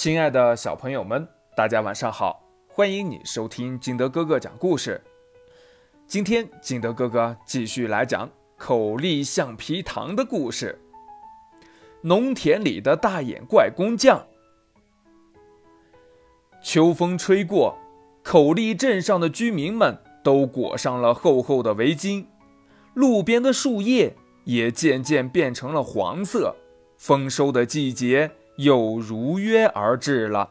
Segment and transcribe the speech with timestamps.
[0.00, 2.40] 亲爱的小朋友们，大家晚上好！
[2.68, 5.02] 欢迎你收听金德哥哥讲故事。
[6.06, 10.80] 今天金德哥哥继续来讲口力橡皮糖的故事。
[12.02, 14.24] 农田里的大眼怪工匠。
[16.62, 17.76] 秋风吹过，
[18.22, 22.24] 口力镇上的居民们都裹上了厚厚的围巾，
[22.94, 26.54] 路边的树叶也渐渐变成了黄色。
[26.96, 28.30] 丰收的季节。
[28.58, 30.50] 又如约而至了。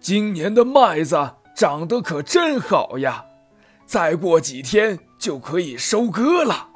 [0.00, 1.16] 今年的麦子
[1.56, 3.24] 长得可真好呀！
[3.84, 6.68] 再过几天就可以收割了。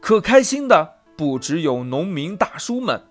[0.00, 3.02] 可开心的不只有农民大叔们，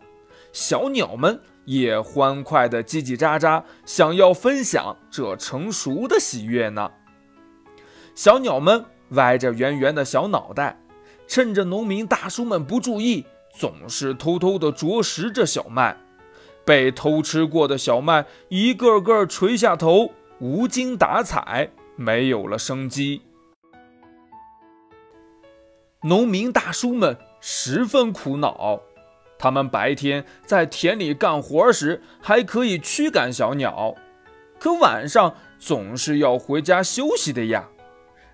[0.51, 6.91] 小鸟们也欢快的叽叽喳喳，想要分享这成熟的喜悦呢。
[8.13, 10.79] 小鸟们歪着圆圆的小脑袋，
[11.27, 13.25] 趁着农民大叔们不注意。
[13.53, 15.95] 总是偷偷地啄食着小麦，
[16.65, 23.21] 被偷吃过的小麦一个个垂下头，无精打采，没有了生机。
[26.03, 28.81] 农民大叔们十分苦恼，
[29.37, 33.93] 他们白天在田里干活时还可以驱赶小鸟，
[34.59, 37.67] 可晚上总是要回家休息的呀。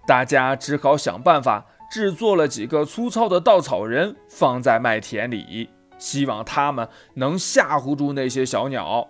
[0.07, 1.65] 大家只好想办法。
[1.89, 9.07] 制作了几个粗糙的稻草人，放在麦田里，希望他们能吓唬住那些小鸟。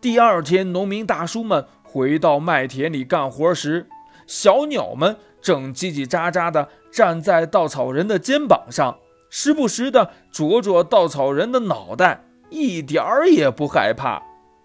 [0.00, 3.86] 第二天，农民大叔们回到麦田里干活时，
[4.26, 8.98] 小鸟们正叽叽喳喳地站在稻草人的肩膀上，
[9.28, 14.22] 时不时地啄啄稻草人的脑袋，一点儿也不害怕。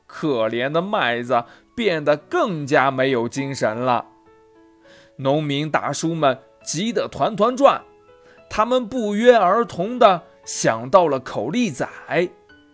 [0.07, 1.43] 可怜的麦子
[1.75, 4.05] 变得更加没有精神了。
[5.17, 6.39] 农民大叔们。
[6.67, 7.81] 急得团团转，
[8.49, 11.87] 他们不约而同地想到了口力仔，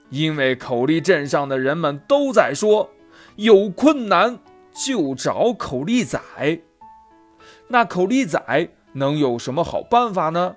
[0.09, 2.89] 因为口力镇上的人们都在说，
[3.35, 4.39] 有困难
[4.73, 6.19] 就找口力仔。
[7.67, 8.41] 那口力仔
[8.93, 10.55] 能有什么好办法呢？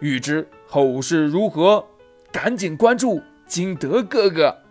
[0.00, 1.84] 欲知后事如何，
[2.32, 4.63] 赶紧关注金德哥哥。